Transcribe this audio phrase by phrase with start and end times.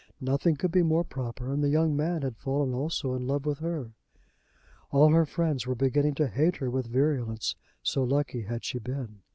[0.19, 3.59] Nothing could be more proper, and the young man had fallen also in love with
[3.59, 3.91] her.
[4.89, 9.21] All her friends were beginning to hate her with virulence, so lucky had she been!